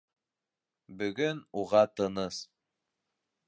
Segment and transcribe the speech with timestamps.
[1.01, 2.43] Бөгөн уға тыныс.